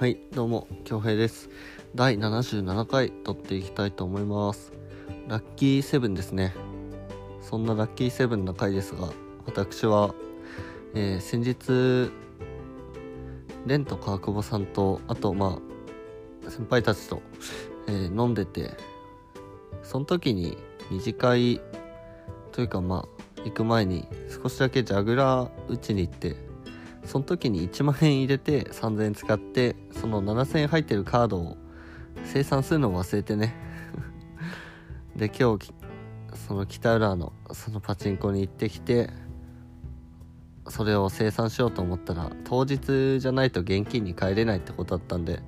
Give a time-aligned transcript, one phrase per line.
[0.00, 1.50] はいどうも恭平です。
[1.94, 4.72] 第77回撮っていきたいと思います。
[5.28, 6.54] ラッキーセブンですね。
[7.42, 9.10] そんなラッキーセブンな回ですが
[9.44, 10.14] 私は、
[10.94, 12.10] えー、先日
[13.66, 15.58] レンと川久保さんとあとま
[16.46, 17.20] あ先輩たちと、
[17.86, 18.70] えー、飲んでて
[19.82, 20.56] その時に
[20.90, 21.60] 二次会
[22.52, 24.08] というかまあ行く前に
[24.42, 26.36] 少しだけジャグラー打ちに行って
[27.10, 31.56] その時に1万円入れて3000円使ってその7000円入ってるカードを
[32.22, 33.52] 生産するのを忘れてね。
[35.16, 35.74] で今日
[36.34, 39.10] その北浦のそのパチンコに行ってきて
[40.68, 45.42] それを生産しようと思ったら当日じゃないと現金に帰れないってことだったんで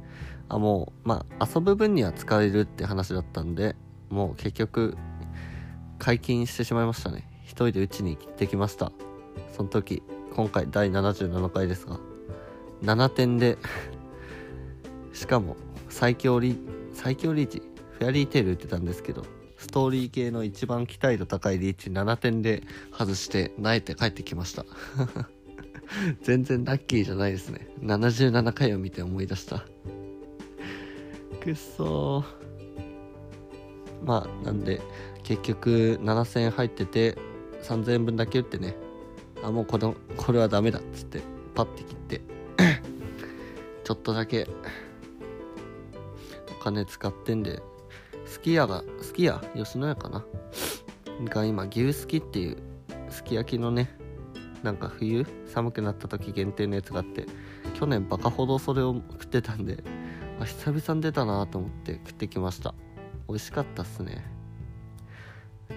[0.48, 3.76] あもうまあ遊ぶ分には使えるって話だったんで
[4.10, 4.96] もう結局
[6.00, 7.30] 解禁してしまいましたね。
[7.44, 8.90] 一人でうちに行ってきました。
[9.56, 10.02] その時。
[10.34, 11.98] 今回第77回ですが
[12.82, 13.58] 7点で
[15.12, 15.56] しかも
[15.88, 16.58] 最強リ
[16.94, 17.62] 最強リーチ
[17.98, 19.24] フェアリーテール打ってたんですけど
[19.58, 24.66] ストーリー系の一番期待度高いリーチ7点で外して泣いて帰ってきました。
[26.22, 27.68] 全然ラッキーじゃないですね。
[27.80, 29.64] 77回を見て思い出した。
[31.40, 32.24] くっそ
[34.04, 34.80] まあなんで
[35.22, 37.16] 結局7000円入ってて
[37.62, 38.74] 3000円分だけ打ってね
[39.42, 41.20] あもうこのこれはダメだっつって
[41.54, 42.20] パッて切って
[43.84, 44.48] ちょっとだけ
[46.60, 47.62] お金使ってんで
[48.26, 49.40] すき家がすき家？
[49.54, 50.24] 吉野家かな？
[51.24, 52.56] が今牛すきっていう
[53.10, 53.96] すき焼きのね
[54.62, 57.26] なんか冬寒くなった時限定のやつがあって
[57.74, 59.82] 去年バカほどそれを食ってたんで
[60.40, 62.74] あ久々に出たなと思って食ってきました。
[63.28, 64.24] 美味しかったっすね。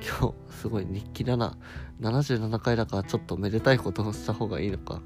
[0.02, 1.58] 今日すごい日記だな。
[2.02, 5.02] 77回だからちょっとめでたいことをした方がいいのか。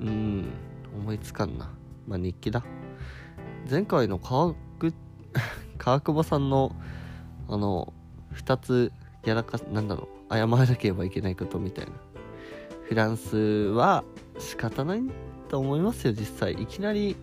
[0.00, 0.46] うん
[0.94, 1.70] 思いつかんな。
[2.06, 2.64] まあ日記だ。
[3.70, 4.54] 前回の川
[5.78, 6.74] 川久保さんの
[7.48, 7.92] あの
[8.34, 8.92] 2つ
[9.24, 11.92] やらかなんだろう謝らなければいけないことみたいな。
[12.88, 14.04] フランスは
[14.38, 15.02] 仕方ない
[15.48, 16.54] と思いますよ実際。
[16.54, 17.16] いきなり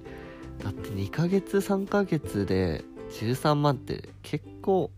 [0.64, 4.92] だって2ヶ月3ヶ月で13万って結構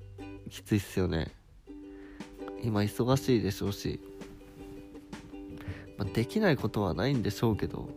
[0.50, 1.37] きついっすよね。
[2.64, 4.00] 今忙しいでしょうし、
[5.98, 7.90] まあ、できないことはないんでしょうけど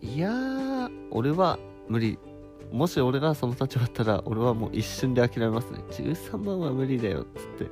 [0.00, 1.58] いやー俺は
[1.88, 2.18] 無理。
[2.72, 5.78] もし俺がその立場だったら俺はもう一瞬で諦めますね。
[5.90, 7.70] 13万は無理だよっつって。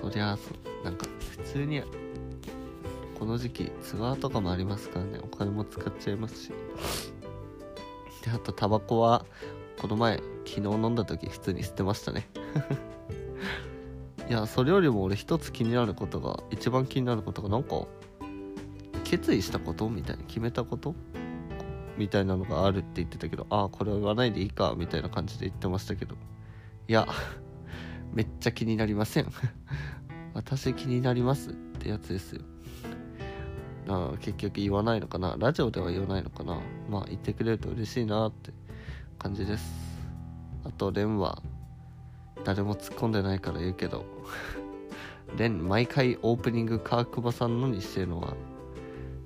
[0.00, 0.50] そりゃそ
[0.84, 1.82] なんか普通に
[3.18, 5.20] この時期ツアーとかもありますからね。
[5.22, 6.48] お金も使っちゃいますし。
[8.24, 9.24] であとタバコは
[9.78, 12.26] この前昨日飲んだ時普通に捨てましたね。
[14.28, 17.86] いやそれよりも俺一つ気になることが一番気になることがなんか
[19.04, 20.94] 決意したことみたいに決めたこと？
[21.96, 26.16] みたいなのがあるって言ってたけどああこれは言わないでいいかみたいな感じで言ってましたけど。
[26.88, 27.06] いや
[28.12, 29.26] めっちゃ気になりません。
[30.34, 32.42] 私気になりますってやつですよ。
[33.88, 35.36] あ結局言わないのかな？
[35.38, 36.60] ラジオでは言わないのかな？
[36.90, 38.52] まあ言ってくれると嬉しいなって
[39.18, 39.72] 感じです。
[40.64, 41.42] あとレンは
[42.42, 44.04] 誰も突っ込んでないから言うけど。
[45.36, 48.36] レン毎回オープニング川久保さんのにしてるのは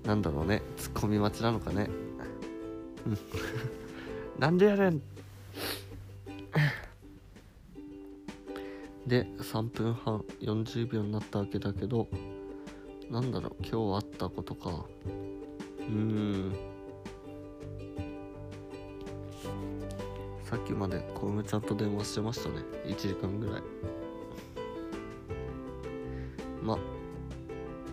[0.05, 0.63] なんだろうね。
[0.77, 1.91] ツッコミ待ちなのかね。
[3.07, 3.19] うん。
[4.41, 5.03] なんでやれん。
[9.07, 12.09] で3分半40秒になったわけだけど
[13.11, 13.57] なんだろう。
[13.61, 14.87] 今日あったことか。
[15.81, 16.28] うーん。
[20.49, 22.55] さっきまで小梅ちゃんと電話してましたね。
[22.87, 23.63] 1時間ぐらい。
[26.63, 26.79] ま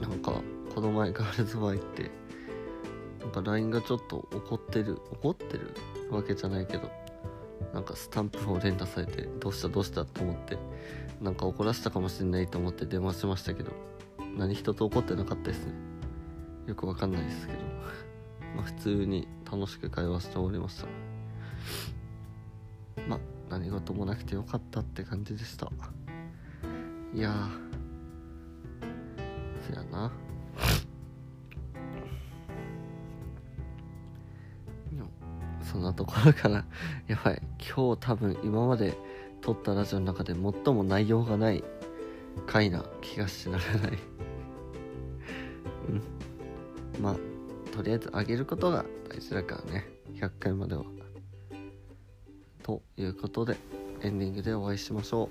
[0.02, 0.42] なんか
[0.74, 2.12] この前ガールズバー行って
[3.20, 5.74] なんか LINE がちょっと怒ってる怒ってる？
[6.10, 6.90] わけじゃないけど。
[7.74, 9.68] なんかスタンプを連打されてどうした？
[9.68, 10.06] どうした？
[10.06, 10.58] と思って
[11.22, 13.74] なんか怒らせたかもしれないと思って電話しましたけど
[14.38, 15.74] 何一つ怒ってなかったですね。
[16.68, 17.60] よくわかんないですけど。
[18.56, 20.88] まあ普通に楽しく会話しておりました。
[23.50, 25.71] 何事もなくてよかったって感じでした。
[27.13, 27.65] いやー。
[29.68, 30.12] そやな。
[35.62, 36.63] そんなところかな
[37.07, 37.42] やばい。
[37.59, 38.95] 今日多分今まで
[39.42, 41.63] 撮ったラジオの中で最も内容がない
[42.45, 43.98] 回な気がしならない？
[45.89, 47.01] うん。
[47.01, 47.15] まあ
[47.75, 49.86] とりあえず上げることが大事だからね。
[50.13, 50.83] 100回までは。
[52.65, 53.57] ということで
[54.01, 55.29] エンディングでお会いしましょ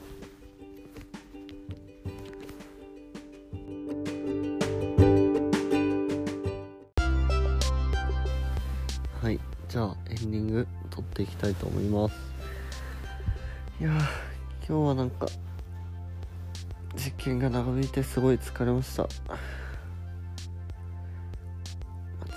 [9.20, 9.24] う。
[9.24, 12.14] はいじゃあエンディング撮っていきたいと思います。
[13.80, 13.98] いや今
[14.68, 15.26] 日はなんか
[16.94, 19.08] 実験が長引いてすごい疲れました。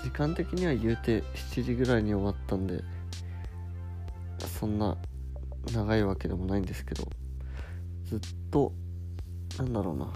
[0.02, 1.22] 時間的には言うて
[1.52, 2.82] 7時ぐらいに終わったんで
[4.58, 4.96] そんな
[5.72, 7.04] 長いわけでもないんですけど
[8.04, 8.20] ずっ
[8.50, 8.72] と
[9.58, 10.12] なんだろうな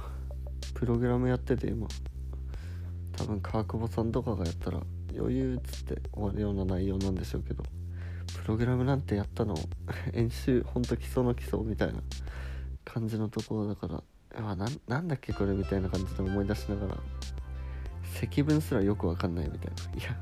[0.74, 1.86] プログラムやってて今
[3.16, 4.80] 多分川久保さんとかがやったら
[5.16, 7.62] 余裕っつって終わるような内容なんでしょうけど
[8.42, 9.54] プログラムなんてやったの
[10.12, 12.00] 演習ほんと基礎の基礎みたいな
[12.84, 14.02] 感じのところだから
[14.34, 16.98] あななんだっけこれみたいな感じで思い出しながら
[18.18, 20.00] 積分すらよくわかんないみたいな。
[20.00, 20.16] いや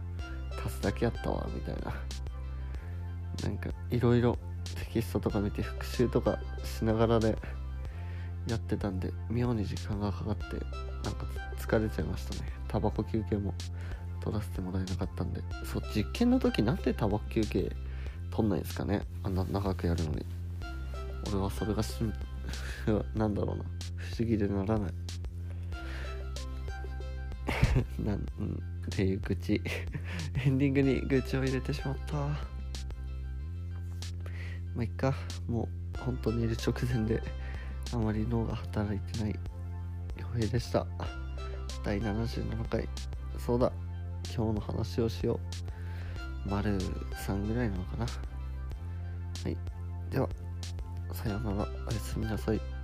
[0.65, 1.95] 足すだけやったわみたいな。
[3.43, 4.39] なんかいろいろ
[4.75, 7.37] テキストとか見て復習とかしながらで
[8.47, 11.27] やってたんで妙に時間がかかってなんか
[11.59, 12.51] 疲れちゃいましたね。
[12.69, 13.55] タバコ休憩も
[14.21, 15.43] 取らせてもらえなかったんで。
[15.65, 17.71] そう実験の時なんでタバコ休憩
[18.31, 19.03] 取んないんですかね。
[19.23, 20.25] あんな長くやるのに。
[21.29, 21.95] 俺はそれがし
[23.15, 23.65] なんだろうな。
[23.97, 24.93] 不思議でならない。
[28.03, 29.61] なん、うん、っていう愚痴。
[30.45, 32.60] エンディングに愚痴を入れてしまった。
[34.75, 35.15] まあいっか
[35.49, 37.23] もう本当に寝る直前で
[37.93, 39.39] あまり脳が働いてない
[40.17, 40.87] 良平でした。
[41.85, 42.89] 第77回。
[43.39, 43.73] そうだ。
[44.35, 45.41] 今日の話をしよ
[46.47, 46.49] う。
[46.49, 48.05] 丸3ぐらいなのかな。
[48.05, 49.57] はい。
[50.11, 50.29] では
[51.13, 51.69] さようなら。
[51.89, 52.80] おやすみなさい。